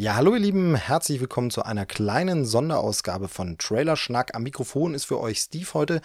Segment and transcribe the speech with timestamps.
[0.00, 4.32] Ja, hallo ihr Lieben, herzlich willkommen zu einer kleinen Sonderausgabe von Trailer Schnack.
[4.36, 6.02] Am Mikrofon ist für euch Steve heute.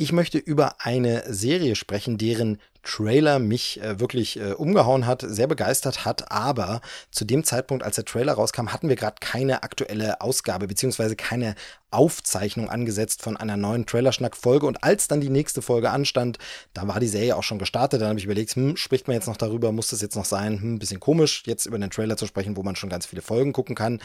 [0.00, 5.48] Ich möchte über eine Serie sprechen, deren Trailer mich äh, wirklich äh, umgehauen hat, sehr
[5.48, 10.20] begeistert hat, aber zu dem Zeitpunkt, als der Trailer rauskam, hatten wir gerade keine aktuelle
[10.20, 11.56] Ausgabe beziehungsweise keine
[11.90, 14.66] Aufzeichnung angesetzt von einer neuen Trailerschnack-Folge.
[14.66, 16.38] Und als dann die nächste Folge anstand,
[16.74, 19.26] da war die Serie auch schon gestartet, dann habe ich überlegt, hm, spricht man jetzt
[19.26, 22.28] noch darüber, muss das jetzt noch sein, hm, bisschen komisch, jetzt über den Trailer zu
[22.28, 24.00] sprechen, wo man schon ganz viele Folgen gucken kann.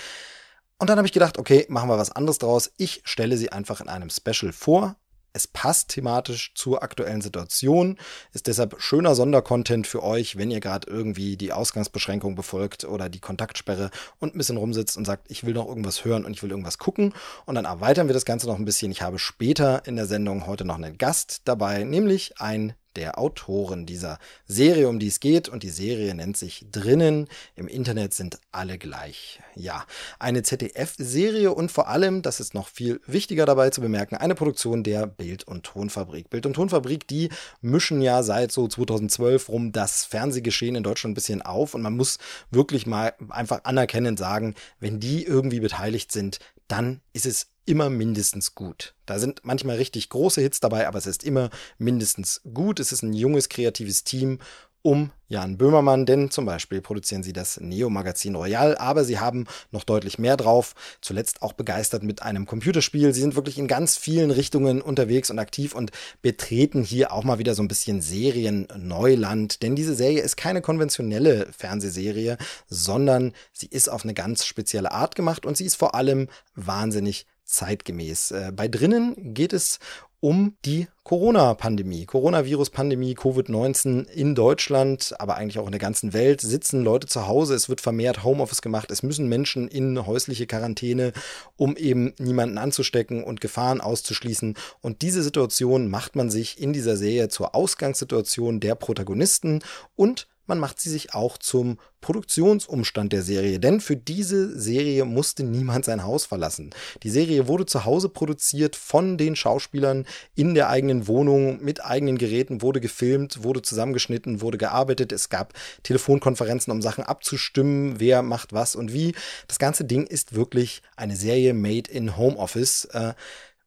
[0.79, 2.71] Und dann habe ich gedacht, okay, machen wir was anderes draus.
[2.77, 4.95] Ich stelle sie einfach in einem Special vor,
[5.33, 7.97] es passt thematisch zur aktuellen Situation,
[8.31, 13.19] ist deshalb schöner Sondercontent für euch, wenn ihr gerade irgendwie die Ausgangsbeschränkung befolgt oder die
[13.19, 16.51] Kontaktsperre und ein bisschen rumsitzt und sagt, ich will noch irgendwas hören und ich will
[16.51, 17.13] irgendwas gucken.
[17.45, 18.91] Und dann erweitern wir das Ganze noch ein bisschen.
[18.91, 23.85] Ich habe später in der Sendung heute noch einen Gast dabei, nämlich ein der Autoren
[23.85, 25.49] dieser Serie, um die es geht.
[25.49, 27.27] Und die Serie nennt sich Drinnen.
[27.55, 29.39] Im Internet sind alle gleich.
[29.55, 29.85] Ja,
[30.19, 34.83] eine ZDF-Serie und vor allem, das ist noch viel wichtiger dabei zu bemerken, eine Produktion
[34.83, 36.29] der Bild- und Tonfabrik.
[36.29, 37.29] Bild- und Tonfabrik, die
[37.61, 41.73] mischen ja seit so 2012 rum das Fernsehgeschehen in Deutschland ein bisschen auf.
[41.73, 42.17] Und man muss
[42.51, 48.55] wirklich mal einfach anerkennend sagen, wenn die irgendwie beteiligt sind, dann ist es immer mindestens
[48.55, 48.95] gut.
[49.05, 52.79] Da sind manchmal richtig große Hits dabei, aber es ist immer mindestens gut.
[52.79, 54.39] Es ist ein junges, kreatives Team
[54.83, 59.83] um Jan Böhmermann, denn zum Beispiel produzieren sie das Neo-Magazin Royal, aber sie haben noch
[59.83, 60.75] deutlich mehr drauf.
[61.01, 63.13] Zuletzt auch begeistert mit einem Computerspiel.
[63.13, 67.39] Sie sind wirklich in ganz vielen Richtungen unterwegs und aktiv und betreten hier auch mal
[67.39, 72.37] wieder so ein bisschen Serien-Neuland, denn diese Serie ist keine konventionelle Fernsehserie,
[72.67, 77.25] sondern sie ist auf eine ganz spezielle Art gemacht und sie ist vor allem wahnsinnig
[77.45, 78.31] zeitgemäß.
[78.31, 79.79] Äh, bei drinnen geht es
[80.23, 86.39] um die Corona-Pandemie, Coronavirus-Pandemie, Covid-19 in Deutschland, aber eigentlich auch in der ganzen Welt.
[86.39, 91.11] Sitzen Leute zu Hause, es wird vermehrt Homeoffice gemacht, es müssen Menschen in häusliche Quarantäne,
[91.57, 94.55] um eben niemanden anzustecken und Gefahren auszuschließen.
[94.79, 99.59] Und diese Situation macht man sich in dieser Serie zur Ausgangssituation der Protagonisten
[99.97, 105.43] und man macht sie sich auch zum Produktionsumstand der Serie, denn für diese Serie musste
[105.43, 106.71] niemand sein Haus verlassen.
[107.03, 110.05] Die Serie wurde zu Hause produziert von den Schauspielern
[110.35, 115.11] in der eigenen Wohnung mit eigenen Geräten, wurde gefilmt, wurde zusammengeschnitten, wurde gearbeitet.
[115.13, 119.15] Es gab Telefonkonferenzen, um Sachen abzustimmen, wer macht was und wie.
[119.47, 122.85] Das ganze Ding ist wirklich eine Serie made in Homeoffice.
[122.85, 123.13] Äh,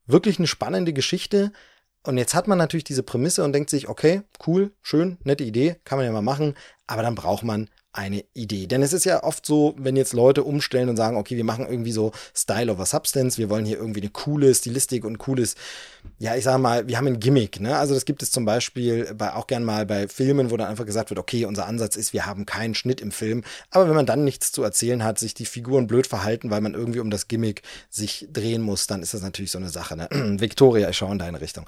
[0.07, 1.53] wirklich eine spannende Geschichte
[2.07, 5.77] und jetzt hat man natürlich diese Prämisse und denkt sich, okay, cool, schön, nette Idee,
[5.85, 6.55] kann man ja mal machen,
[6.87, 8.67] aber dann braucht man eine Idee.
[8.67, 11.67] Denn es ist ja oft so, wenn jetzt Leute umstellen und sagen, okay, wir machen
[11.67, 15.55] irgendwie so Style over Substance, wir wollen hier irgendwie eine coole Stilistik und cooles,
[16.19, 17.77] ja, ich sag mal, wir haben ein Gimmick, ne?
[17.77, 20.87] Also das gibt es zum Beispiel bei, auch gern mal bei Filmen, wo dann einfach
[20.87, 23.43] gesagt wird, okay, unser Ansatz ist, wir haben keinen Schnitt im Film.
[23.71, 26.75] Aber wenn man dann nichts zu erzählen hat, sich die Figuren blöd verhalten, weil man
[26.75, 30.09] irgendwie um das Gimmick sich drehen muss, dann ist das natürlich so eine Sache, ne?
[30.39, 31.67] Victoria, ich schaue in deine Richtung.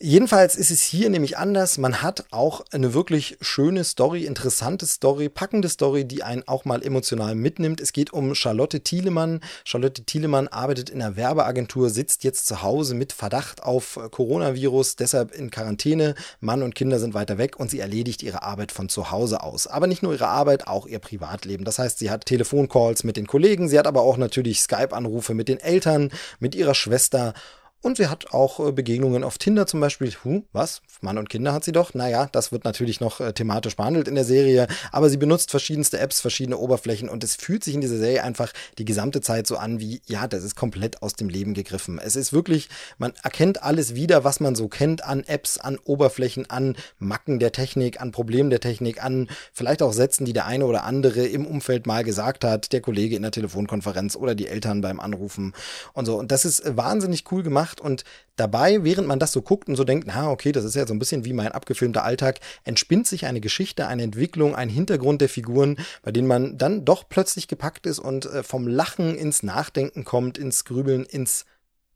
[0.00, 1.76] Jedenfalls ist es hier nämlich anders.
[1.76, 6.84] Man hat auch eine wirklich schöne Story, interessante Story, packende Story, die einen auch mal
[6.84, 7.80] emotional mitnimmt.
[7.80, 9.40] Es geht um Charlotte Thielemann.
[9.64, 15.34] Charlotte Thielemann arbeitet in einer Werbeagentur, sitzt jetzt zu Hause mit Verdacht auf Coronavirus, deshalb
[15.34, 16.14] in Quarantäne.
[16.38, 19.66] Mann und Kinder sind weiter weg und sie erledigt ihre Arbeit von zu Hause aus.
[19.66, 21.64] Aber nicht nur ihre Arbeit, auch ihr Privatleben.
[21.64, 25.48] Das heißt, sie hat Telefoncalls mit den Kollegen, sie hat aber auch natürlich Skype-Anrufe mit
[25.48, 27.34] den Eltern, mit ihrer Schwester
[27.80, 30.12] und sie hat auch äh, Begegnungen auf Tinder zum Beispiel.
[30.24, 30.82] Huh, was?
[31.00, 31.94] Mann und Kinder hat sie doch?
[31.94, 34.66] Naja, das wird natürlich noch äh, thematisch behandelt in der Serie.
[34.90, 38.52] Aber sie benutzt verschiedenste Apps, verschiedene Oberflächen und es fühlt sich in dieser Serie einfach
[38.78, 42.00] die gesamte Zeit so an wie, ja, das ist komplett aus dem Leben gegriffen.
[42.02, 46.50] Es ist wirklich, man erkennt alles wieder, was man so kennt an Apps, an Oberflächen,
[46.50, 50.66] an Macken der Technik, an Problemen der Technik, an vielleicht auch Sätzen, die der eine
[50.66, 54.80] oder andere im Umfeld mal gesagt hat, der Kollege in der Telefonkonferenz oder die Eltern
[54.80, 55.52] beim Anrufen
[55.92, 56.18] und so.
[56.18, 58.04] Und das ist wahnsinnig cool gemacht gemacht und
[58.36, 60.94] dabei, während man das so guckt und so denkt, na okay, das ist ja so
[60.94, 65.28] ein bisschen wie mein abgefilmter Alltag, entspinnt sich eine Geschichte, eine Entwicklung, ein Hintergrund der
[65.28, 70.04] Figuren, bei denen man dann doch plötzlich gepackt ist und äh, vom Lachen ins Nachdenken
[70.04, 71.44] kommt, ins Grübeln, ins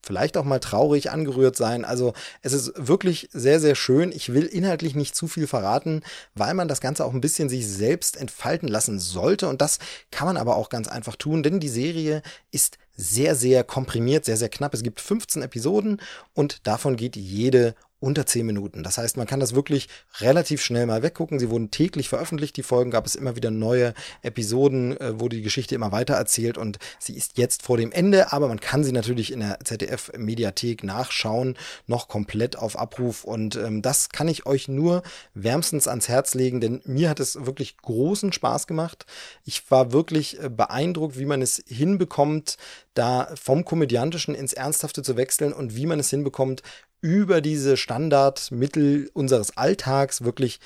[0.04, 1.84] vielleicht auch mal traurig angerührt sein.
[1.84, 4.10] Also es ist wirklich sehr, sehr schön.
[4.10, 6.02] Ich will inhaltlich nicht zu viel verraten,
[6.34, 9.46] weil man das Ganze auch ein bisschen sich selbst entfalten lassen sollte.
[9.48, 9.78] Und das
[10.10, 14.36] kann man aber auch ganz einfach tun, denn die Serie ist sehr, sehr komprimiert, sehr,
[14.36, 14.74] sehr knapp.
[14.74, 16.00] Es gibt 15 Episoden
[16.34, 18.82] und davon geht jede unter 10 Minuten.
[18.82, 21.38] Das heißt, man kann das wirklich relativ schnell mal weggucken.
[21.38, 25.40] Sie wurden täglich veröffentlicht, die Folgen, gab es immer wieder neue Episoden, äh, wo die
[25.40, 28.90] Geschichte immer weiter erzählt und sie ist jetzt vor dem Ende, aber man kann sie
[28.90, 31.56] natürlich in der ZDF-Mediathek nachschauen,
[31.86, 35.04] noch komplett auf Abruf und ähm, das kann ich euch nur
[35.34, 39.06] wärmstens ans Herz legen, denn mir hat es wirklich großen Spaß gemacht.
[39.44, 42.56] Ich war wirklich äh, beeindruckt, wie man es hinbekommt,
[42.94, 46.62] da vom Komödiantischen ins Ernsthafte zu wechseln und wie man es hinbekommt,
[47.00, 50.60] über diese Standardmittel unseres Alltags wirklich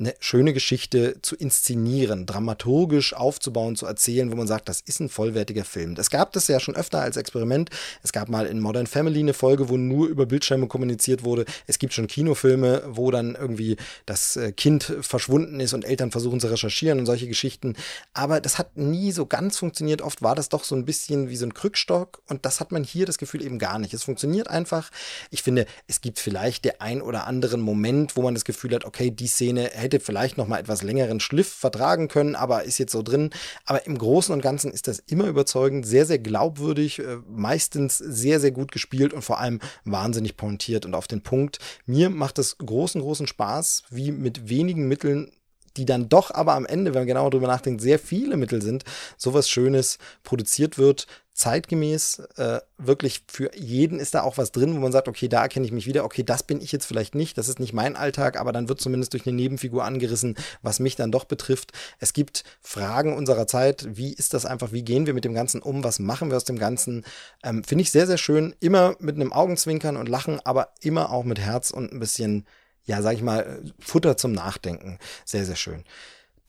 [0.00, 5.10] eine schöne Geschichte zu inszenieren, dramaturgisch aufzubauen, zu erzählen, wo man sagt, das ist ein
[5.10, 5.94] vollwertiger Film.
[5.94, 7.70] Das gab es ja schon öfter als Experiment.
[8.02, 11.44] Es gab mal in Modern Family eine Folge, wo nur über Bildschirme kommuniziert wurde.
[11.66, 13.76] Es gibt schon Kinofilme, wo dann irgendwie
[14.06, 17.76] das äh, Kind verschwunden ist und Eltern versuchen zu recherchieren und solche Geschichten.
[18.14, 20.00] Aber das hat nie so ganz funktioniert.
[20.00, 22.84] Oft war das doch so ein bisschen wie so ein Krückstock und das hat man
[22.84, 23.92] hier das Gefühl eben gar nicht.
[23.92, 24.90] Es funktioniert einfach.
[25.30, 28.86] Ich finde, es gibt vielleicht der ein oder anderen Moment, wo man das Gefühl hat,
[28.86, 32.78] okay, die Szene hätte hätte vielleicht noch mal etwas längeren Schliff vertragen können, aber ist
[32.78, 33.30] jetzt so drin.
[33.64, 38.40] Aber im Großen und Ganzen ist das immer überzeugend, sehr, sehr glaubwürdig, äh, meistens sehr,
[38.40, 41.58] sehr gut gespielt und vor allem wahnsinnig pointiert und auf den Punkt.
[41.86, 45.32] Mir macht es großen, großen Spaß, wie mit wenigen Mitteln
[45.76, 48.84] die dann doch aber am Ende, wenn man genauer drüber nachdenkt, sehr viele Mittel sind,
[49.16, 51.06] sowas Schönes produziert wird
[51.40, 55.40] zeitgemäß, äh, wirklich für jeden ist da auch was drin, wo man sagt, okay, da
[55.40, 57.96] erkenne ich mich wieder, okay, das bin ich jetzt vielleicht nicht, das ist nicht mein
[57.96, 61.72] Alltag, aber dann wird zumindest durch eine Nebenfigur angerissen, was mich dann doch betrifft.
[61.98, 65.62] Es gibt Fragen unserer Zeit, wie ist das einfach, wie gehen wir mit dem Ganzen
[65.62, 67.04] um, was machen wir aus dem Ganzen,
[67.42, 71.24] ähm, finde ich sehr, sehr schön, immer mit einem Augenzwinkern und Lachen, aber immer auch
[71.24, 72.44] mit Herz und ein bisschen,
[72.84, 74.98] ja, sag ich mal, Futter zum Nachdenken.
[75.24, 75.84] Sehr, sehr schön.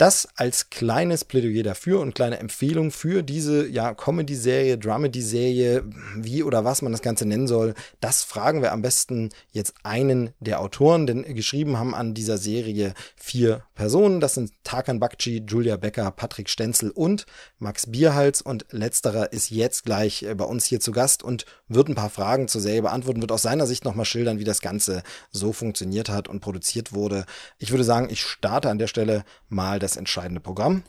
[0.02, 5.84] Das als kleines Plädoyer dafür und kleine Empfehlung für diese ja, Comedy-Serie, Dramedy-Serie,
[6.16, 7.76] wie oder was man das Ganze nennen soll.
[8.00, 12.96] Das fragen wir am besten jetzt einen der Autoren, denn geschrieben haben an dieser Serie
[13.16, 14.22] vier Personen.
[14.22, 17.28] Das sind Tarkan Bakci, Julia Becker, Patrick Stenzel und
[17.60, 18.42] Max Bierhals.
[18.42, 22.10] Und letzterer ist jetzt gleich äh, bei uns hier zu Gast und wird ein paar
[22.10, 26.10] Fragen zur Serie beantworten, wird aus seiner Sicht nochmal schildern, wie das Ganze so funktioniert
[26.10, 27.26] hat und produziert wurde.
[27.60, 30.84] Ich würde sagen, ich starte an der Stelle mal das das entscheidende Programm.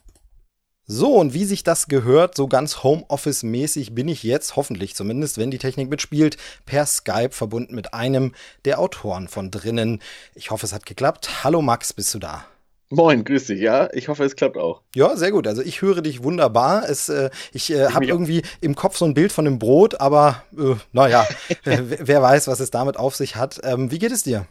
[0.85, 5.53] So, und wie sich das gehört, so ganz Homeoffice-mäßig bin ich jetzt, hoffentlich zumindest, wenn
[5.53, 8.35] die Technik mitspielt, per Skype verbunden mit einem
[8.65, 10.03] der Autoren von drinnen.
[10.35, 11.45] Ich hoffe, es hat geklappt.
[11.45, 12.45] Hallo Max, bist du da?
[12.91, 13.89] Moin, grüß dich, ja.
[13.95, 14.83] Ich hoffe, es klappt auch.
[14.95, 15.47] Ja, sehr gut.
[15.47, 16.87] Also ich höre dich wunderbar.
[16.87, 20.43] Es, äh, ich äh, habe irgendwie im Kopf so ein Bild von einem Brot, aber
[20.59, 21.27] äh, naja,
[21.65, 23.61] wer weiß, was es damit auf sich hat.
[23.63, 24.47] Ähm, wie geht es dir?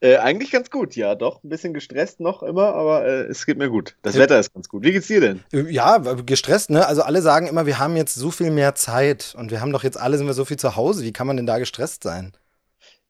[0.00, 1.42] Äh, eigentlich ganz gut, ja, doch.
[1.42, 3.96] Ein bisschen gestresst noch immer, aber äh, es geht mir gut.
[4.02, 4.18] Das.
[4.18, 4.84] Wetter ist ganz gut.
[4.84, 5.44] Wie geht's dir denn?
[5.52, 6.86] Äh, ja, gestresst, ne?
[6.86, 9.84] Also alle sagen immer, wir haben jetzt so viel mehr Zeit und wir haben doch
[9.84, 11.04] jetzt alle sind wir so viel zu Hause.
[11.04, 12.32] Wie kann man denn da gestresst sein?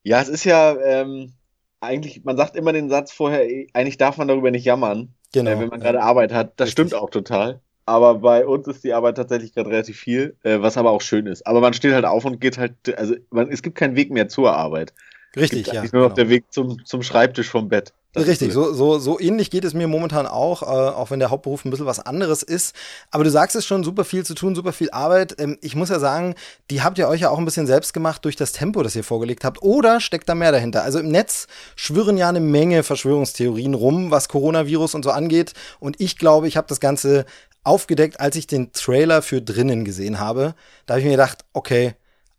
[0.03, 1.33] Ja, es ist ja ähm,
[1.81, 5.51] eigentlich, man sagt immer den Satz vorher, eigentlich darf man darüber nicht jammern, genau.
[5.51, 6.53] äh, wenn man gerade Arbeit hat.
[6.57, 6.89] Das Richtig.
[6.89, 7.61] stimmt auch total.
[7.87, 11.27] Aber bei uns ist die Arbeit tatsächlich gerade relativ viel, äh, was aber auch schön
[11.27, 11.47] ist.
[11.47, 14.29] Aber man steht halt auf und geht halt, also man, es gibt keinen Weg mehr
[14.29, 14.95] zur Arbeit.
[15.37, 15.83] Richtig, ja.
[15.83, 16.09] Nur genau.
[16.09, 17.93] noch der Weg zum, zum Schreibtisch vom Bett.
[18.15, 21.31] Das Richtig, so, so, so ähnlich geht es mir momentan auch, äh, auch wenn der
[21.31, 22.73] Hauptberuf ein bisschen was anderes ist.
[23.11, 25.35] Aber du sagst es schon, super viel zu tun, super viel Arbeit.
[25.41, 26.37] Ähm, ich muss ja sagen,
[26.71, 29.03] die habt ihr euch ja auch ein bisschen selbst gemacht durch das Tempo, das ihr
[29.03, 29.63] vorgelegt habt.
[29.63, 30.85] Oder steckt da mehr dahinter?
[30.85, 35.53] Also im Netz schwirren ja eine Menge Verschwörungstheorien rum, was Coronavirus und so angeht.
[35.81, 37.25] Und ich glaube, ich habe das Ganze
[37.65, 40.55] aufgedeckt, als ich den Trailer für drinnen gesehen habe.
[40.87, 41.95] Da habe ich mir gedacht, okay,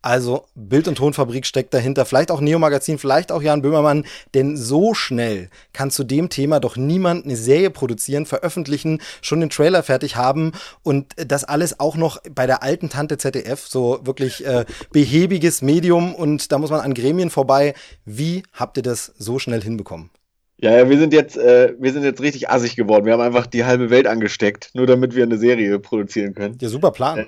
[0.06, 4.56] also Bild- und Tonfabrik steckt dahinter, vielleicht auch Neo Magazin, vielleicht auch Jan Böhmermann, denn
[4.56, 9.82] so schnell kann zu dem Thema doch niemand eine Serie produzieren, veröffentlichen, schon den Trailer
[9.82, 10.52] fertig haben
[10.84, 16.14] und das alles auch noch bei der alten Tante ZDF, so wirklich äh, behäbiges Medium
[16.14, 17.74] und da muss man an Gremien vorbei.
[18.04, 20.10] Wie habt ihr das so schnell hinbekommen?
[20.58, 23.04] Ja, ja, wir sind jetzt, äh, wir sind jetzt richtig assig geworden.
[23.04, 26.56] Wir haben einfach die halbe Welt angesteckt, nur damit wir eine Serie produzieren können.
[26.60, 27.26] Ja, super Plan.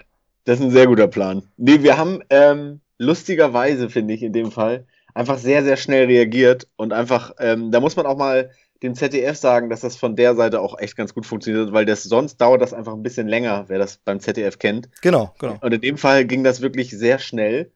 [0.49, 1.43] Das ist ein sehr guter Plan.
[1.59, 6.67] Nee, wir haben ähm, lustigerweise, finde ich, in dem Fall, einfach sehr, sehr schnell reagiert
[6.76, 8.50] und einfach, ähm, da muss man auch mal
[8.83, 12.02] dem ZDF sagen, dass das von der Seite auch echt ganz gut funktioniert, weil das
[12.02, 14.88] sonst dauert das einfach ein bisschen länger, wer das beim ZDF kennt.
[15.02, 15.59] Genau, genau.
[15.61, 17.71] Und in dem Fall ging das wirklich sehr schnell,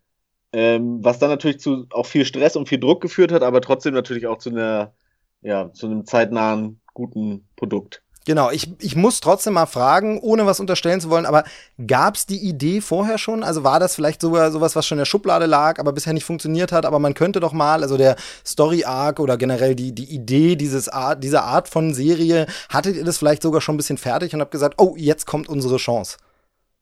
[0.54, 3.92] ähm, was dann natürlich zu auch viel Stress und viel Druck geführt hat, aber trotzdem
[3.92, 4.94] natürlich auch zu einer,
[5.42, 8.02] ja, zu einem zeitnahen guten Produkt.
[8.24, 11.42] Genau, ich, ich muss trotzdem mal fragen, ohne was unterstellen zu wollen, aber
[11.86, 13.42] gab es die Idee vorher schon?
[13.42, 16.24] Also war das vielleicht sogar sowas, was schon in der Schublade lag, aber bisher nicht
[16.24, 18.14] funktioniert hat, aber man könnte doch mal, also der
[18.46, 23.18] Story-Arc oder generell die, die Idee dieses Art, dieser Art von Serie, hattet ihr das
[23.18, 26.18] vielleicht sogar schon ein bisschen fertig und habt gesagt, oh, jetzt kommt unsere Chance?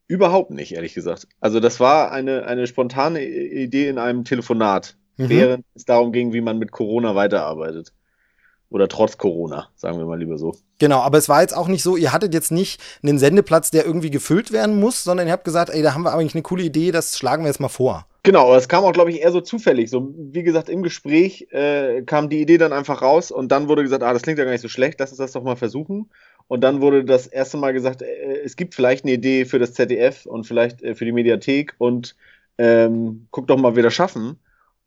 [0.09, 1.27] Überhaupt nicht, ehrlich gesagt.
[1.41, 5.29] Also das war eine, eine spontane Idee in einem Telefonat, mhm.
[5.31, 7.93] während es darum ging, wie man mit Corona weiterarbeitet.
[8.71, 10.55] Oder trotz Corona, sagen wir mal lieber so.
[10.79, 13.85] Genau, aber es war jetzt auch nicht so, ihr hattet jetzt nicht einen Sendeplatz, der
[13.85, 16.63] irgendwie gefüllt werden muss, sondern ihr habt gesagt, ey, da haben wir eigentlich eine coole
[16.63, 18.07] Idee, das schlagen wir jetzt mal vor.
[18.23, 19.91] Genau, aber es kam auch, glaube ich, eher so zufällig.
[19.91, 23.83] So, wie gesagt, im Gespräch äh, kam die Idee dann einfach raus und dann wurde
[23.83, 26.11] gesagt, ah, das klingt ja gar nicht so schlecht, lass uns das doch mal versuchen.
[26.47, 29.73] Und dann wurde das erste Mal gesagt, äh, es gibt vielleicht eine Idee für das
[29.73, 32.15] ZDF und vielleicht äh, für die Mediathek und
[32.59, 34.39] ähm, guck doch mal, wie wir das schaffen.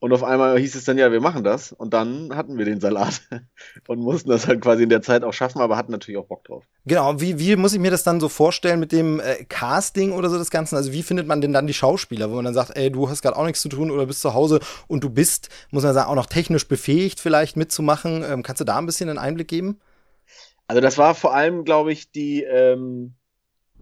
[0.03, 1.71] Und auf einmal hieß es dann, ja, wir machen das.
[1.71, 3.21] Und dann hatten wir den Salat
[3.87, 6.43] und mussten das halt quasi in der Zeit auch schaffen, aber hatten natürlich auch Bock
[6.43, 6.65] drauf.
[6.85, 10.29] Genau, wie, wie muss ich mir das dann so vorstellen mit dem äh, Casting oder
[10.29, 10.75] so des Ganzen?
[10.75, 13.21] Also wie findet man denn dann die Schauspieler, wo man dann sagt, ey, du hast
[13.21, 16.09] gerade auch nichts zu tun oder bist zu Hause und du bist, muss man sagen,
[16.09, 18.25] auch noch technisch befähigt vielleicht mitzumachen.
[18.27, 19.79] Ähm, kannst du da ein bisschen einen Einblick geben?
[20.67, 23.13] Also das war vor allem, glaube ich, die, ähm,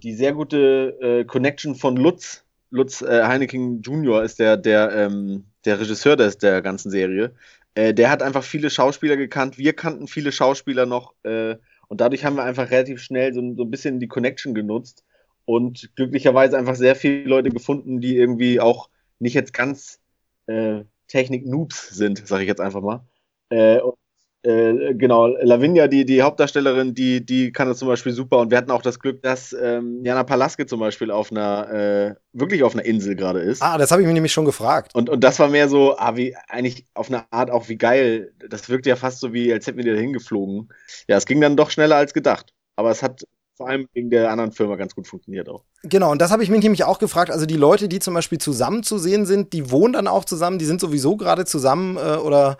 [0.03, 2.43] die sehr gute äh, Connection von Lutz.
[2.69, 7.33] Lutz äh, Heineken Junior ist der, der ähm, der Regisseur des, der ganzen Serie,
[7.75, 9.57] äh, der hat einfach viele Schauspieler gekannt.
[9.57, 11.55] Wir kannten viele Schauspieler noch äh,
[11.87, 15.03] und dadurch haben wir einfach relativ schnell so, so ein bisschen die Connection genutzt
[15.45, 18.89] und glücklicherweise einfach sehr viele Leute gefunden, die irgendwie auch
[19.19, 19.99] nicht jetzt ganz
[20.47, 23.05] äh, Technik-Noobs sind, sage ich jetzt einfach mal.
[23.49, 23.95] Äh, und
[24.43, 28.39] äh, genau, Lavinia, die, die Hauptdarstellerin, die, die kann das zum Beispiel super.
[28.39, 32.15] Und wir hatten auch das Glück, dass ähm, Jana Palaske zum Beispiel auf einer, äh,
[32.33, 33.61] wirklich auf einer Insel gerade ist.
[33.61, 34.95] Ah, das habe ich mir nämlich schon gefragt.
[34.95, 38.33] Und, und das war mehr so, ah, wie, eigentlich auf eine Art auch wie geil.
[38.49, 40.69] Das wirkt ja fast so wie, als hätten wir da hingeflogen.
[41.07, 42.51] Ja, es ging dann doch schneller als gedacht.
[42.75, 43.23] Aber es hat
[43.61, 45.63] vor allem wegen der anderen Firma ganz gut funktioniert auch.
[45.83, 47.29] Genau, und das habe ich mich nämlich auch gefragt.
[47.29, 50.57] Also die Leute, die zum Beispiel zusammen zu sehen sind, die wohnen dann auch zusammen,
[50.57, 52.57] die sind sowieso gerade zusammen äh, oder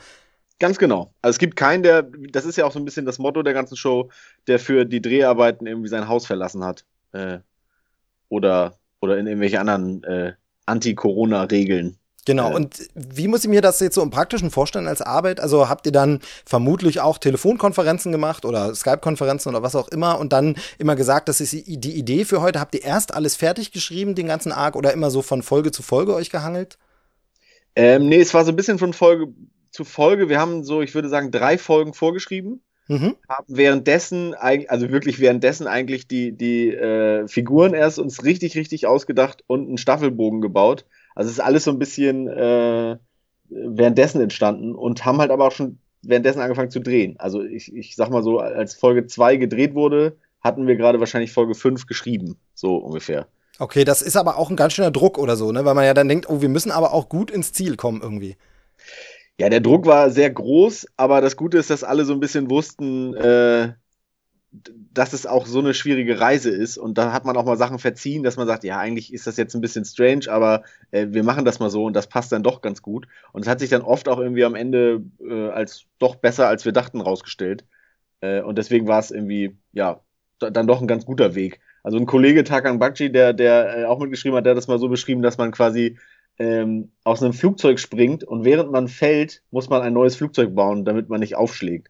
[0.61, 1.11] Ganz genau.
[1.23, 3.55] Also es gibt keinen, der, das ist ja auch so ein bisschen das Motto der
[3.55, 4.11] ganzen Show,
[4.45, 6.85] der für die Dreharbeiten irgendwie sein Haus verlassen hat.
[7.13, 7.39] Äh,
[8.29, 10.33] oder, oder in irgendwelche anderen äh,
[10.67, 11.97] Anti-Corona-Regeln.
[12.27, 15.39] Genau, äh, und wie muss ich mir das jetzt so im Praktischen vorstellen als Arbeit?
[15.39, 20.31] Also habt ihr dann vermutlich auch Telefonkonferenzen gemacht oder Skype-Konferenzen oder was auch immer und
[20.31, 22.59] dann immer gesagt, das ist die Idee für heute.
[22.59, 25.81] Habt ihr erst alles fertig geschrieben, den ganzen Arc, oder immer so von Folge zu
[25.81, 26.77] Folge euch gehangelt?
[27.75, 29.33] Ähm, nee, es war so ein bisschen von Folge
[29.71, 30.29] zu Folge.
[30.29, 32.61] Wir haben so, ich würde sagen, drei Folgen vorgeschrieben.
[32.87, 33.15] Mhm.
[33.29, 39.43] Haben währenddessen, also wirklich währenddessen eigentlich die, die äh, Figuren erst uns richtig, richtig ausgedacht
[39.47, 40.85] und einen Staffelbogen gebaut.
[41.15, 42.97] Also es ist alles so ein bisschen äh,
[43.49, 47.15] währenddessen entstanden und haben halt aber auch schon währenddessen angefangen zu drehen.
[47.19, 51.31] Also ich, ich sag mal so, als Folge 2 gedreht wurde, hatten wir gerade wahrscheinlich
[51.31, 53.27] Folge 5 geschrieben, so ungefähr.
[53.59, 55.63] Okay, das ist aber auch ein ganz schöner Druck oder so, ne?
[55.65, 58.35] Weil man ja dann denkt, oh, wir müssen aber auch gut ins Ziel kommen irgendwie.
[59.39, 62.49] Ja, der Druck war sehr groß, aber das Gute ist, dass alle so ein bisschen
[62.49, 63.73] wussten, äh,
[64.93, 66.77] dass es auch so eine schwierige Reise ist.
[66.77, 69.37] Und da hat man auch mal Sachen verziehen, dass man sagt, ja, eigentlich ist das
[69.37, 72.43] jetzt ein bisschen strange, aber äh, wir machen das mal so und das passt dann
[72.43, 73.07] doch ganz gut.
[73.31, 76.65] Und es hat sich dann oft auch irgendwie am Ende äh, als doch besser, als
[76.65, 77.65] wir dachten, rausgestellt.
[78.19, 80.01] Äh, und deswegen war es irgendwie, ja,
[80.39, 81.59] dann doch ein ganz guter Weg.
[81.83, 84.79] Also ein Kollege Takan Bakci, der, der äh, auch mitgeschrieben hat, der hat das mal
[84.79, 85.97] so beschrieben, dass man quasi
[86.41, 90.85] ähm, aus einem Flugzeug springt und während man fällt, muss man ein neues Flugzeug bauen,
[90.85, 91.89] damit man nicht aufschlägt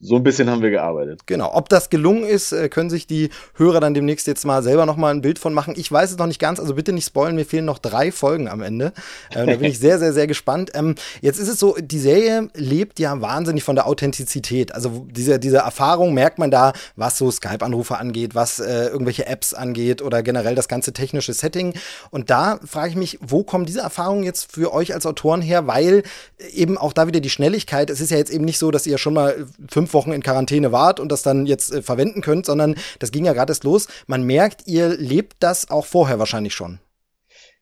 [0.00, 1.26] so ein bisschen haben wir gearbeitet.
[1.26, 1.54] Genau.
[1.54, 4.96] Ob das gelungen ist, äh, können sich die Hörer dann demnächst jetzt mal selber noch
[4.96, 5.74] mal ein Bild von machen.
[5.76, 7.34] Ich weiß es noch nicht ganz, also bitte nicht spoilen.
[7.34, 8.92] Mir fehlen noch drei Folgen am Ende.
[9.34, 10.72] Ähm, da bin ich sehr, sehr, sehr gespannt.
[10.74, 14.74] Ähm, jetzt ist es so, die Serie lebt ja wahnsinnig von der Authentizität.
[14.74, 19.54] Also diese, diese Erfahrung merkt man da, was so Skype-Anrufe angeht, was äh, irgendwelche Apps
[19.54, 21.72] angeht oder generell das ganze technische Setting.
[22.10, 25.66] Und da frage ich mich, wo kommen diese Erfahrungen jetzt für euch als Autoren her?
[25.66, 26.02] Weil
[26.52, 28.98] eben auch da wieder die Schnelligkeit, es ist ja jetzt eben nicht so, dass ihr
[28.98, 32.44] schon mal fünf fünf Wochen in Quarantäne wart und das dann jetzt äh, verwenden könnt,
[32.46, 33.86] sondern das ging ja gerade erst los.
[34.08, 36.80] Man merkt, ihr lebt das auch vorher wahrscheinlich schon.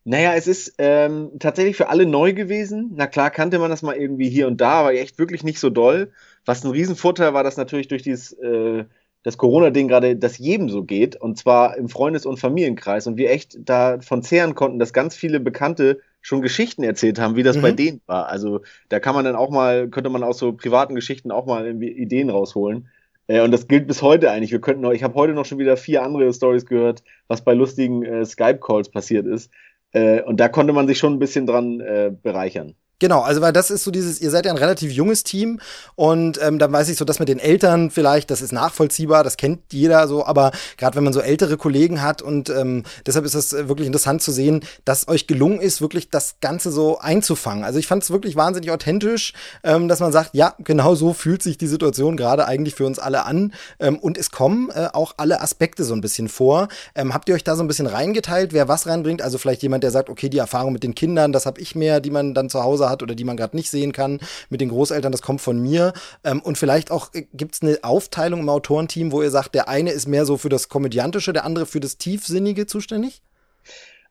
[0.05, 2.93] Naja, es ist ähm, tatsächlich für alle neu gewesen.
[2.95, 5.71] Na klar kannte man das mal irgendwie hier und da, aber echt wirklich nicht so
[5.71, 6.13] doll.
[6.47, 8.85] Was ein Riesenvorteil war, dass natürlich durch dieses äh,
[9.23, 13.07] das Corona-Ding gerade das jedem so geht, und zwar im Freundes- und Familienkreis.
[13.07, 17.43] Und wir echt davon zehren konnten, dass ganz viele Bekannte schon Geschichten erzählt haben, wie
[17.43, 17.63] das mhm.
[17.63, 18.29] bei denen war.
[18.29, 21.83] Also da kann man dann auch mal, könnte man aus so privaten Geschichten auch mal
[21.83, 22.89] Ideen rausholen.
[23.27, 24.51] Äh, und das gilt bis heute eigentlich.
[24.51, 27.53] Wir könnten noch, ich habe heute noch schon wieder vier andere Stories gehört, was bei
[27.53, 29.53] lustigen äh, Skype-Calls passiert ist.
[29.93, 32.75] Äh, und da konnte man sich schon ein bisschen dran äh, bereichern.
[33.05, 35.61] Genau, also weil das ist so dieses, ihr seid ja ein relativ junges Team
[35.95, 39.37] und ähm, dann weiß ich so, dass mit den Eltern vielleicht, das ist nachvollziehbar, das
[39.37, 43.35] kennt jeder so, aber gerade wenn man so ältere Kollegen hat und ähm, deshalb ist
[43.35, 47.63] es wirklich interessant zu sehen, dass euch gelungen ist, wirklich das Ganze so einzufangen.
[47.63, 49.35] Also ich fand es wirklich wahnsinnig authentisch,
[49.65, 52.99] ähm, dass man sagt, ja, genau so fühlt sich die Situation gerade eigentlich für uns
[52.99, 56.69] alle an ähm, und es kommen äh, auch alle Aspekte so ein bisschen vor.
[56.95, 59.21] Ähm, habt ihr euch da so ein bisschen reingeteilt, wer was reinbringt?
[59.21, 62.01] Also vielleicht jemand, der sagt, okay, die Erfahrung mit den Kindern, das habe ich mehr,
[62.01, 64.61] die man dann zu Hause Hause hat oder die man gerade nicht sehen kann mit
[64.61, 65.93] den Großeltern, das kommt von mir.
[66.25, 69.69] Ähm, und vielleicht auch äh, gibt es eine Aufteilung im Autorenteam, wo ihr sagt, der
[69.69, 73.23] eine ist mehr so für das Komödiantische, der andere für das Tiefsinnige zuständig?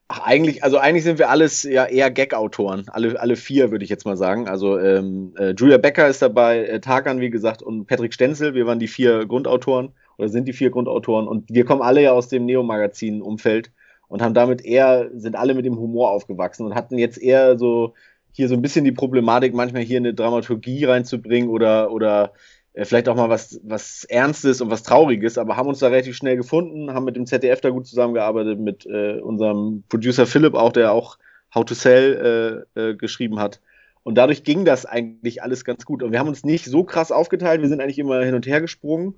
[0.10, 2.86] Ach, eigentlich, also eigentlich sind wir alles ja eher Gag-Autoren.
[2.92, 4.48] Alle, alle vier, würde ich jetzt mal sagen.
[4.48, 8.54] Also ähm, äh, Julia Becker ist dabei, äh, Tarkan, wie gesagt, und Patrick Stenzel.
[8.54, 11.28] Wir waren die vier Grundautoren oder sind die vier Grundautoren.
[11.28, 13.72] Und wir kommen alle ja aus dem Neo-Magazin-Umfeld
[14.08, 17.94] und haben damit eher, sind alle mit dem Humor aufgewachsen und hatten jetzt eher so
[18.34, 22.34] hier so ein bisschen die Problematik, manchmal hier eine Dramaturgie reinzubringen oder, oder
[22.74, 26.16] äh, vielleicht auch mal was, was Ernstes und was Trauriges, aber haben uns da relativ
[26.16, 30.74] schnell gefunden, haben mit dem ZDF da gut zusammengearbeitet, mit äh, unserem Producer Philipp auch,
[30.74, 31.18] der auch
[31.54, 33.62] How to Sell äh, äh, geschrieben hat.
[34.02, 36.04] Und dadurch ging das eigentlich alles ganz gut.
[36.04, 38.60] Und wir haben uns nicht so krass aufgeteilt, wir sind eigentlich immer hin und her
[38.60, 39.16] gesprungen.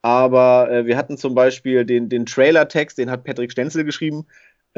[0.00, 4.26] Aber äh, wir hatten zum Beispiel den, den Trailer-Text, den hat Patrick Stenzel geschrieben.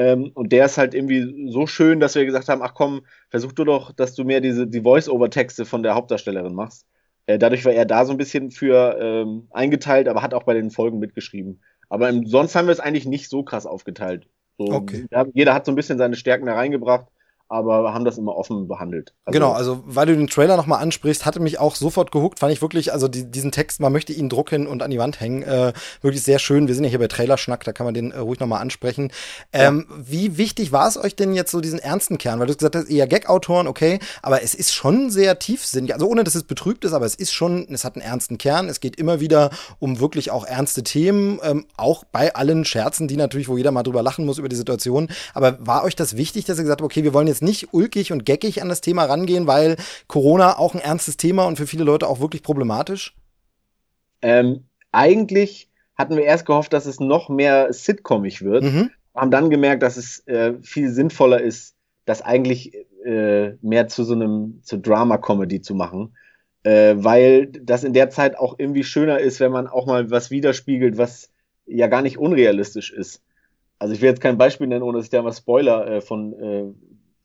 [0.01, 3.53] Ähm, und der ist halt irgendwie so schön, dass wir gesagt haben, ach komm, versuch
[3.53, 6.87] du doch, dass du mehr diese die Voice-Over-Texte von der Hauptdarstellerin machst.
[7.27, 10.55] Äh, dadurch war er da so ein bisschen für ähm, eingeteilt, aber hat auch bei
[10.55, 11.61] den Folgen mitgeschrieben.
[11.91, 14.27] Aber im, sonst haben wir es eigentlich nicht so krass aufgeteilt.
[14.57, 15.07] So, okay.
[15.35, 17.07] Jeder hat so ein bisschen seine Stärken da reingebracht
[17.51, 19.13] aber haben das immer offen behandelt.
[19.25, 22.53] Also genau, also weil du den Trailer nochmal ansprichst, hatte mich auch sofort gehuckt, fand
[22.53, 25.43] ich wirklich, also die, diesen Text, man möchte ihn drucken und an die Wand hängen,
[25.43, 26.69] äh, wirklich sehr schön.
[26.69, 29.11] Wir sind ja hier bei Trailerschnack, da kann man den äh, ruhig nochmal ansprechen.
[29.53, 29.97] Ähm, ja.
[29.99, 32.39] Wie wichtig war es euch denn jetzt so diesen ernsten Kern?
[32.39, 36.23] Weil du gesagt hast, eher Gag-Autoren, okay, aber es ist schon sehr tiefsinnig, also ohne
[36.23, 38.95] dass es betrübt ist, aber es ist schon, es hat einen ernsten Kern, es geht
[38.95, 43.57] immer wieder um wirklich auch ernste Themen, ähm, auch bei allen Scherzen, die natürlich, wo
[43.57, 45.09] jeder mal drüber lachen muss über die Situation.
[45.35, 47.73] Aber war euch das wichtig, dass ihr gesagt habt, okay, wir wollen jetzt jetzt nicht
[47.73, 51.67] ulkig und geckig an das Thema rangehen, weil Corona auch ein ernstes Thema und für
[51.67, 53.15] viele Leute auch wirklich problematisch?
[54.23, 58.65] Ähm, eigentlich hatten wir erst gehofft, dass es noch mehr sitcomig wird.
[58.65, 58.91] Mhm.
[59.15, 64.15] Haben dann gemerkt, dass es äh, viel sinnvoller ist, das eigentlich äh, mehr zu so
[64.15, 66.15] einem zu Drama-Comedy zu machen.
[66.63, 70.31] Äh, weil das in der Zeit auch irgendwie schöner ist, wenn man auch mal was
[70.31, 71.31] widerspiegelt, was
[71.67, 73.23] ja gar nicht unrealistisch ist.
[73.79, 76.33] Also ich will jetzt kein Beispiel nennen, ohne dass ich da mal Spoiler äh, von
[76.35, 76.65] äh,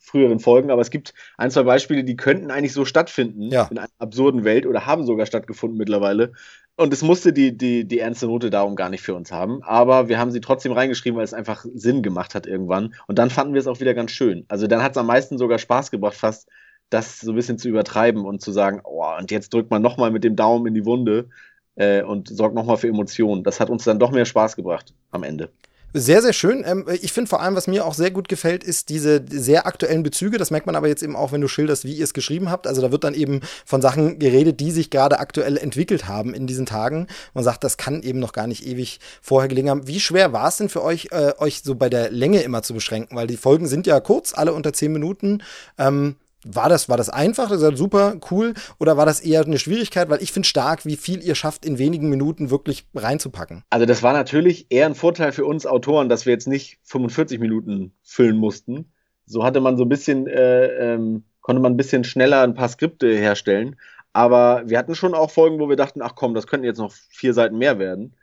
[0.06, 3.68] früheren Folgen, aber es gibt ein, zwei Beispiele, die könnten eigentlich so stattfinden ja.
[3.70, 6.34] in einer absurden Welt oder haben sogar stattgefunden mittlerweile.
[6.78, 9.64] Und es musste die, die, die ernste Note darum gar nicht für uns haben.
[9.64, 12.94] Aber wir haben sie trotzdem reingeschrieben, weil es einfach Sinn gemacht hat irgendwann.
[13.08, 14.46] Und dann fanden wir es auch wieder ganz schön.
[14.50, 16.50] Also dann hat es am meisten sogar Spaß gebracht, fast
[16.90, 20.12] das so ein bisschen zu übertreiben und zu sagen, oh, und jetzt drückt man nochmal
[20.12, 21.30] mit dem Daumen in die Wunde
[21.76, 23.44] äh, und sorgt nochmal für Emotionen.
[23.44, 25.50] Das hat uns dann doch mehr Spaß gebracht am Ende.
[25.98, 26.66] Sehr, sehr schön.
[26.68, 30.04] Ähm, ich finde vor allem, was mir auch sehr gut gefällt, ist diese sehr aktuellen
[30.04, 30.38] Bezüge.
[30.38, 32.68] Das merkt man aber jetzt eben auch, wenn du schilderst, wie ihr es geschrieben habt.
[32.68, 36.48] Also da wird dann eben von Sachen geredet, die sich gerade aktuell entwickelt haben in
[36.48, 37.08] diesen Tagen.
[37.34, 39.88] Man sagt, das kann eben noch gar nicht ewig vorher gelingen haben.
[39.88, 42.74] Wie schwer war es denn für euch, äh, euch so bei der Länge immer zu
[42.74, 43.16] beschränken?
[43.16, 45.44] Weil die Folgen sind ja kurz, alle unter zehn Minuten.
[45.78, 49.58] Ähm, war das, war das einfach, das ist super cool, oder war das eher eine
[49.58, 50.10] Schwierigkeit?
[50.10, 53.64] Weil ich finde stark, wie viel ihr schafft, in wenigen Minuten wirklich reinzupacken.
[53.70, 57.40] Also das war natürlich eher ein Vorteil für uns Autoren, dass wir jetzt nicht 45
[57.40, 58.92] Minuten füllen mussten.
[59.26, 62.70] So hatte man so ein bisschen, äh, ähm, konnte man ein bisschen schneller ein paar
[62.70, 63.76] Skripte herstellen.
[64.14, 66.94] Aber wir hatten schon auch Folgen, wo wir dachten, ach komm, das könnten jetzt noch
[67.10, 68.16] vier Seiten mehr werden.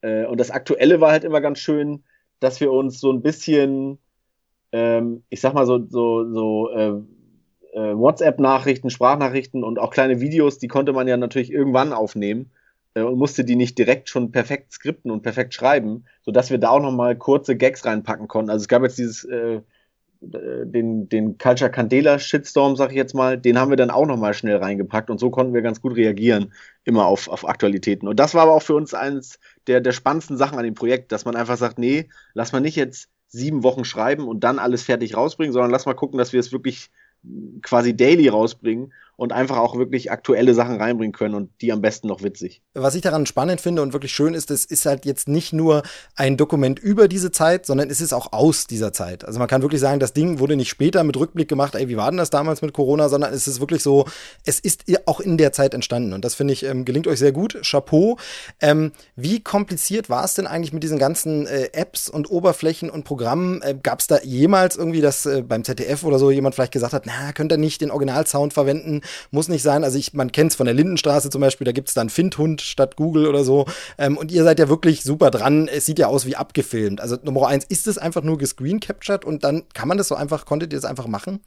[0.00, 2.04] Äh, und das Aktuelle war halt immer ganz schön,
[2.40, 3.98] dass wir uns so ein bisschen,
[4.72, 6.94] ähm, ich sag mal so, so, so äh,
[7.74, 12.50] äh, WhatsApp-Nachrichten, Sprachnachrichten und auch kleine Videos, die konnte man ja natürlich irgendwann aufnehmen
[12.94, 16.70] äh, und musste die nicht direkt schon perfekt skripten und perfekt schreiben, sodass wir da
[16.70, 18.50] auch nochmal kurze Gags reinpacken konnten.
[18.50, 19.60] Also es gab jetzt dieses äh,
[20.20, 24.34] den, den Culture Candela Shitstorm, sag ich jetzt mal, den haben wir dann auch nochmal
[24.34, 26.52] schnell reingepackt und so konnten wir ganz gut reagieren,
[26.84, 28.08] immer auf, auf Aktualitäten.
[28.08, 31.12] Und das war aber auch für uns eines der, der spannendsten Sachen an dem Projekt,
[31.12, 34.84] dass man einfach sagt, nee, lass mal nicht jetzt sieben Wochen schreiben und dann alles
[34.84, 36.90] fertig rausbringen, sondern lass mal gucken, dass wir es wirklich
[37.62, 42.08] quasi daily rausbringen und einfach auch wirklich aktuelle Sachen reinbringen können und die am besten
[42.08, 42.62] noch witzig.
[42.74, 45.82] Was ich daran spannend finde und wirklich schön ist, es ist halt jetzt nicht nur
[46.16, 49.24] ein Dokument über diese Zeit, sondern es ist auch aus dieser Zeit.
[49.24, 51.96] Also man kann wirklich sagen, das Ding wurde nicht später mit Rückblick gemacht, ey, wie
[51.96, 54.06] war denn das damals mit Corona, sondern es ist wirklich so,
[54.44, 57.32] es ist auch in der Zeit entstanden und das finde ich, ähm, gelingt euch sehr
[57.32, 57.58] gut.
[57.62, 58.18] Chapeau.
[58.60, 63.04] Ähm, wie kompliziert war es denn eigentlich mit diesen ganzen äh, Apps und Oberflächen und
[63.04, 63.62] Programmen?
[63.62, 66.92] Äh, Gab es da jemals irgendwie, dass äh, beim ZDF oder so jemand vielleicht gesagt
[66.92, 69.02] hat, na, könnt ihr nicht den Originalsound verwenden?
[69.30, 69.84] Muss nicht sein.
[69.84, 72.60] Also ich, man kennt es von der Lindenstraße zum Beispiel, da gibt es dann Findhund
[72.60, 73.66] statt Google oder so.
[73.98, 75.68] Ähm, und ihr seid ja wirklich super dran.
[75.68, 77.00] Es sieht ja aus wie abgefilmt.
[77.00, 80.14] Also Nummer eins, ist es einfach nur gescreen captured und dann kann man das so
[80.14, 81.40] einfach, konntet ihr das einfach machen?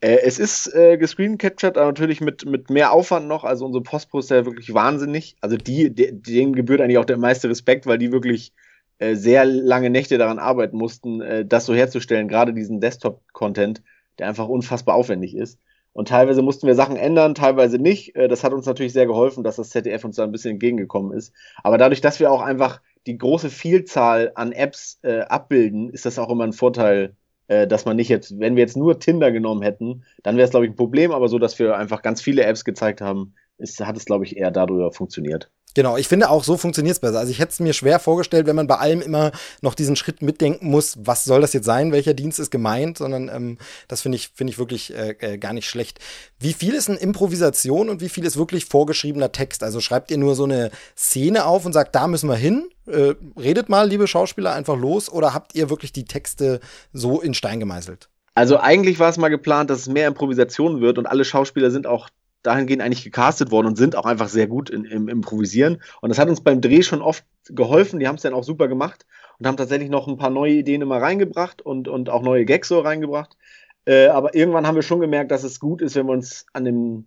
[0.00, 3.44] Äh, es ist äh, gescreen captured, aber natürlich mit, mit mehr Aufwand noch.
[3.44, 5.36] Also unsere Postpost ist ja wirklich wahnsinnig.
[5.40, 8.52] Also die, de, denen gebührt eigentlich auch der meiste Respekt, weil die wirklich
[8.98, 13.82] äh, sehr lange Nächte daran arbeiten mussten, äh, das so herzustellen, gerade diesen Desktop-Content,
[14.18, 15.58] der einfach unfassbar aufwendig ist.
[15.92, 18.16] Und teilweise mussten wir Sachen ändern, teilweise nicht.
[18.16, 21.12] Äh, das hat uns natürlich sehr geholfen, dass das ZDF uns da ein bisschen entgegengekommen
[21.12, 21.34] ist.
[21.62, 26.18] Aber dadurch, dass wir auch einfach die große Vielzahl an Apps äh, abbilden, ist das
[26.18, 27.16] auch immer ein Vorteil,
[27.48, 30.50] äh, dass man nicht jetzt, wenn wir jetzt nur Tinder genommen hätten, dann wäre es,
[30.50, 31.12] glaube ich, ein Problem.
[31.12, 34.36] Aber so, dass wir einfach ganz viele Apps gezeigt haben, ist, hat es, glaube ich,
[34.36, 35.50] eher darüber funktioniert.
[35.74, 37.18] Genau, ich finde auch so funktioniert es besser.
[37.18, 39.32] Also ich hätte es mir schwer vorgestellt, wenn man bei allem immer
[39.62, 43.28] noch diesen Schritt mitdenken muss, was soll das jetzt sein, welcher Dienst ist gemeint, sondern
[43.28, 43.58] ähm,
[43.88, 45.98] das finde ich, finde ich wirklich äh, äh, gar nicht schlecht.
[46.38, 49.62] Wie viel ist eine Improvisation und wie viel ist wirklich vorgeschriebener Text?
[49.62, 52.68] Also schreibt ihr nur so eine Szene auf und sagt, da müssen wir hin?
[52.86, 56.60] Äh, redet mal, liebe Schauspieler, einfach los oder habt ihr wirklich die Texte
[56.92, 58.08] so in Stein gemeißelt?
[58.34, 61.86] Also eigentlich war es mal geplant, dass es mehr Improvisation wird und alle Schauspieler sind
[61.86, 62.08] auch
[62.42, 65.82] dahingehend eigentlich gecastet worden und sind auch einfach sehr gut in, im Improvisieren.
[66.00, 68.00] Und das hat uns beim Dreh schon oft geholfen.
[68.00, 69.06] Die haben es dann auch super gemacht
[69.38, 72.68] und haben tatsächlich noch ein paar neue Ideen immer reingebracht und, und auch neue Gags
[72.68, 73.36] so reingebracht.
[73.84, 76.64] Äh, aber irgendwann haben wir schon gemerkt, dass es gut ist, wenn wir uns an
[76.64, 77.06] dem,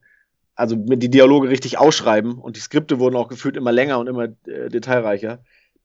[0.55, 4.25] also die Dialoge richtig ausschreiben und die Skripte wurden auch gefühlt immer länger und immer
[4.47, 5.39] äh, detailreicher.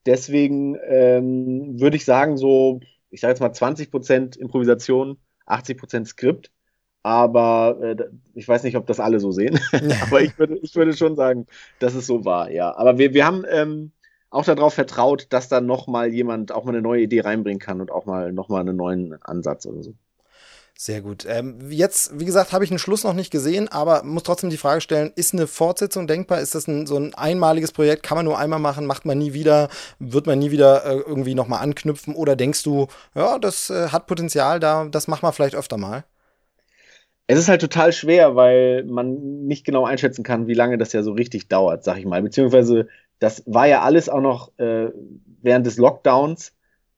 [0.05, 6.51] Deswegen ähm, würde ich sagen, so, ich sage jetzt mal 20% Improvisation, 80% Skript
[7.03, 7.95] aber äh,
[8.33, 9.59] ich weiß nicht, ob das alle so sehen.
[10.01, 11.47] aber ich würde, ich würde schon sagen,
[11.79, 12.75] dass es so war, ja.
[12.75, 13.91] Aber wir, wir haben ähm,
[14.29, 17.81] auch darauf vertraut, dass da noch mal jemand auch mal eine neue Idee reinbringen kann
[17.81, 19.93] und auch mal noch mal einen neuen Ansatz oder so.
[20.77, 21.25] Sehr gut.
[21.27, 24.57] Ähm, jetzt, wie gesagt, habe ich einen Schluss noch nicht gesehen, aber muss trotzdem die
[24.57, 26.39] Frage stellen, ist eine Fortsetzung denkbar?
[26.39, 28.01] Ist das ein, so ein einmaliges Projekt?
[28.01, 28.87] Kann man nur einmal machen?
[28.87, 29.69] Macht man nie wieder?
[29.99, 32.15] Wird man nie wieder äh, irgendwie nochmal anknüpfen?
[32.15, 36.03] Oder denkst du, ja, das äh, hat Potenzial, da, das machen wir vielleicht öfter mal?
[37.31, 41.01] Es ist halt total schwer, weil man nicht genau einschätzen kann, wie lange das ja
[41.01, 42.21] so richtig dauert, sag ich mal.
[42.21, 42.89] Beziehungsweise,
[43.19, 44.89] das war ja alles auch noch äh,
[45.41, 46.53] während des Lockdowns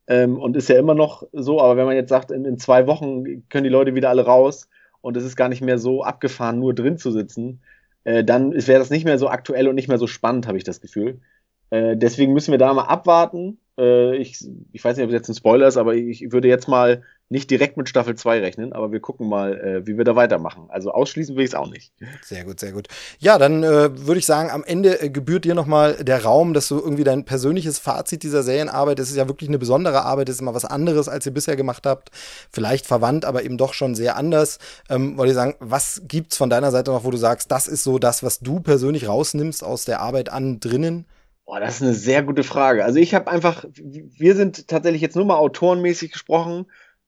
[0.08, 1.62] ähm, und ist ja immer noch so.
[1.62, 4.69] Aber wenn man jetzt sagt, in, in zwei Wochen können die Leute wieder alle raus
[5.02, 7.62] und es ist gar nicht mehr so abgefahren, nur drin zu sitzen,
[8.04, 10.63] äh, dann wäre das nicht mehr so aktuell und nicht mehr so spannend, habe ich
[10.63, 11.22] das Gefühl.
[11.69, 13.60] Äh, deswegen müssen wir da mal abwarten.
[13.78, 16.67] Äh, ich, ich weiß nicht, ob es jetzt ein Spoiler ist, aber ich würde jetzt
[16.67, 20.15] mal nicht direkt mit Staffel 2 rechnen, aber wir gucken mal, äh, wie wir da
[20.15, 20.65] weitermachen.
[20.69, 21.91] Also ausschließen will ich es auch nicht.
[22.21, 22.88] Sehr gut, sehr gut.
[23.19, 26.67] Ja, dann äh, würde ich sagen, am Ende äh, gebührt dir nochmal der Raum, dass
[26.67, 30.36] du irgendwie dein persönliches Fazit dieser Serienarbeit, das ist ja wirklich eine besondere Arbeit, das
[30.36, 32.12] ist mal was anderes, als ihr bisher gemacht habt.
[32.51, 34.59] Vielleicht verwandt, aber eben doch schon sehr anders.
[34.89, 37.83] Ähm, wollte ich sagen, was gibt's von deiner Seite noch, wo du sagst, das ist
[37.83, 41.05] so das, was du persönlich rausnimmst aus der Arbeit an drinnen?
[41.45, 42.86] Boah, das ist eine sehr gute Frage.
[42.86, 46.67] Also ich habe einfach, wir sind tatsächlich jetzt nur mal autorenmäßig gesprochen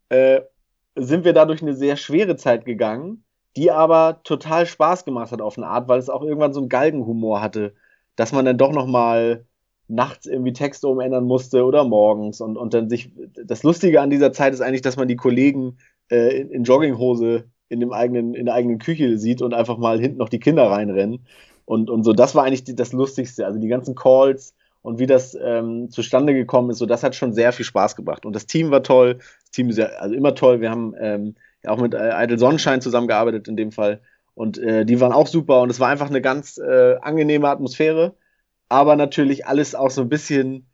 [0.09, 0.41] äh,
[0.95, 3.23] sind wir dadurch eine sehr schwere Zeit gegangen,
[3.55, 6.69] die aber total Spaß gemacht hat auf eine Art, weil es auch irgendwann so einen
[6.69, 7.73] Galgenhumor hatte,
[8.15, 9.45] dass man dann doch noch mal
[9.87, 14.33] nachts irgendwie Texte umändern musste oder morgens und, und dann sich, das Lustige an dieser
[14.33, 15.77] Zeit ist eigentlich, dass man die Kollegen
[16.09, 19.99] äh, in, in Jogginghose in dem eigenen, in der eigenen Küche sieht und einfach mal
[19.99, 21.25] hinten noch die Kinder reinrennen.
[21.65, 25.07] Und, und so, das war eigentlich die, das Lustigste, also die ganzen Calls, und wie
[25.07, 28.23] das ähm, zustande gekommen ist, so das hat schon sehr viel Spaß gebracht.
[28.23, 29.17] Und das Team war toll,
[29.57, 30.61] ja also immer toll.
[30.61, 34.01] Wir haben ähm, auch mit äh, Idle Sonnenschein zusammengearbeitet in dem Fall.
[34.33, 38.15] Und äh, die waren auch super und es war einfach eine ganz äh, angenehme Atmosphäre.
[38.69, 40.67] Aber natürlich alles auch so ein bisschen,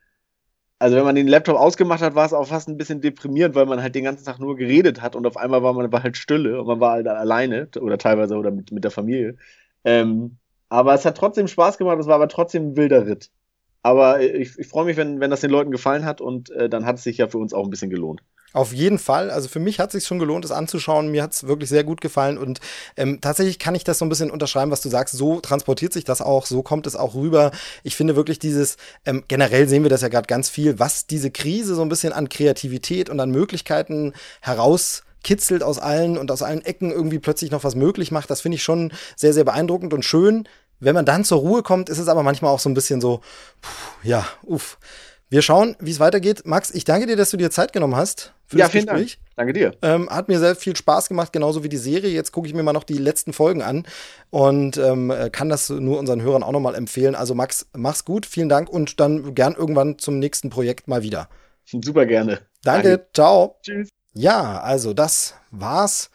[0.79, 3.65] also wenn man den Laptop ausgemacht hat, war es auch fast ein bisschen deprimierend, weil
[3.67, 6.17] man halt den ganzen Tag nur geredet hat und auf einmal war man war halt
[6.17, 9.37] Stille und man war halt alleine oder teilweise oder mit, mit der Familie.
[9.83, 10.37] Ähm,
[10.69, 13.29] aber es hat trotzdem Spaß gemacht, es war aber trotzdem ein wilder Ritt.
[13.83, 16.85] Aber ich, ich freue mich, wenn, wenn das den Leuten gefallen hat und äh, dann
[16.85, 18.21] hat es sich ja für uns auch ein bisschen gelohnt.
[18.53, 19.31] Auf jeden Fall.
[19.31, 21.09] Also für mich hat es sich schon gelohnt, es anzuschauen.
[21.09, 22.37] Mir hat es wirklich sehr gut gefallen.
[22.37, 22.59] Und
[22.97, 25.15] ähm, tatsächlich kann ich das so ein bisschen unterschreiben, was du sagst.
[25.15, 27.51] So transportiert sich das auch, so kommt es auch rüber.
[27.83, 31.31] Ich finde wirklich dieses, ähm, generell sehen wir das ja gerade ganz viel, was diese
[31.31, 36.41] Krise so ein bisschen an Kreativität und an Möglichkeiten heraus kitzelt aus allen und aus
[36.41, 38.29] allen Ecken irgendwie plötzlich noch was möglich macht.
[38.29, 40.47] Das finde ich schon sehr, sehr beeindruckend und schön.
[40.79, 43.21] Wenn man dann zur Ruhe kommt, ist es aber manchmal auch so ein bisschen so,
[43.61, 43.69] puh,
[44.03, 44.79] ja, uff.
[45.31, 46.41] Wir schauen, wie es weitergeht.
[46.45, 49.17] Max, ich danke dir, dass du dir Zeit genommen hast für ja, das vielen Gespräch.
[49.17, 49.35] Dank.
[49.37, 49.71] Danke dir.
[49.81, 52.11] Ähm, hat mir sehr viel Spaß gemacht, genauso wie die Serie.
[52.11, 53.85] Jetzt gucke ich mir mal noch die letzten Folgen an
[54.29, 57.15] und ähm, kann das nur unseren Hörern auch nochmal empfehlen.
[57.15, 61.29] Also Max, mach's gut, vielen Dank und dann gern irgendwann zum nächsten Projekt mal wieder.
[61.63, 62.41] Super gerne.
[62.65, 63.07] Danke, Danke.
[63.13, 63.55] ciao.
[63.63, 63.87] Tschüss.
[64.13, 66.09] Ja, also das war's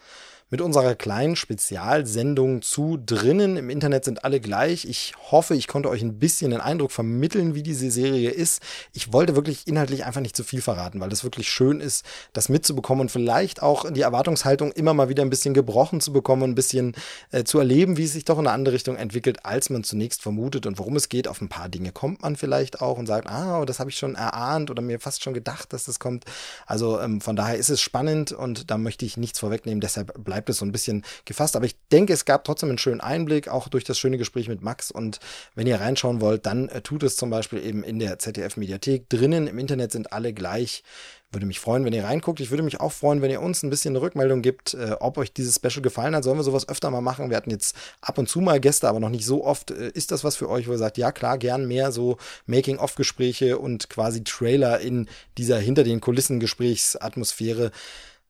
[0.49, 3.57] mit unserer kleinen Spezialsendung zu drinnen.
[3.57, 4.85] Im Internet sind alle gleich.
[4.85, 8.61] Ich hoffe, ich konnte euch ein bisschen den Eindruck vermitteln, wie diese Serie ist.
[8.93, 12.47] Ich wollte wirklich inhaltlich einfach nicht zu viel verraten, weil es wirklich schön ist, das
[12.47, 16.55] mitzubekommen und vielleicht auch die Erwartungshaltung immer mal wieder ein bisschen gebrochen zu bekommen, ein
[16.55, 16.95] bisschen
[17.31, 20.21] äh, zu erleben, wie es sich doch in eine andere Richtung entwickelt, als man zunächst
[20.21, 21.27] vermutet und worum es geht.
[21.27, 24.15] Auf ein paar Dinge kommt man vielleicht auch und sagt, ah, das habe ich schon
[24.15, 26.23] erahnt oder mir fast schon gedacht, dass das kommt.
[26.65, 29.81] Also ähm, von daher ist es spannend und da möchte ich nichts vorwegnehmen.
[29.81, 31.55] Deshalb bleibt bleibt es so ein bisschen gefasst.
[31.55, 34.61] Aber ich denke, es gab trotzdem einen schönen Einblick, auch durch das schöne Gespräch mit
[34.61, 34.91] Max.
[34.91, 35.19] Und
[35.55, 39.09] wenn ihr reinschauen wollt, dann äh, tut es zum Beispiel eben in der ZDF-Mediathek.
[39.09, 40.83] Drinnen im Internet sind alle gleich.
[41.31, 42.39] Würde mich freuen, wenn ihr reinguckt.
[42.39, 45.17] Ich würde mich auch freuen, wenn ihr uns ein bisschen eine Rückmeldung gibt, äh, ob
[45.17, 46.23] euch dieses Special gefallen hat.
[46.23, 47.31] Sollen wir sowas öfter mal machen?
[47.31, 49.71] Wir hatten jetzt ab und zu mal Gäste, aber noch nicht so oft.
[49.71, 53.57] Äh, ist das was für euch, wo ihr sagt, ja klar, gern mehr so Making-of-Gespräche
[53.57, 57.71] und quasi Trailer in dieser hinter den Kulissen Gesprächsatmosphäre?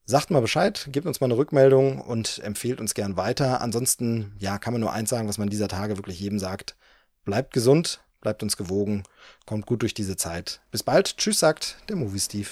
[0.09, 3.59] Sagt mal Bescheid, gebt uns mal eine Rückmeldung und empfehlt uns gern weiter.
[3.59, 6.77] Ansonsten, ja, kann man nur eins sagen, was man dieser Tage wirklich jedem sagt.
[7.25, 9.03] Bleibt gesund, bleibt uns gewogen,
[9.45, 10.61] kommt gut durch diese Zeit.
[10.71, 12.47] Bis bald, tschüss, sagt der Movie Steve.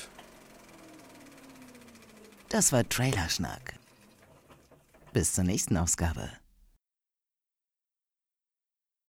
[2.49, 3.79] Das war Trailerschnack.
[5.13, 6.29] Bis zur nächsten Ausgabe.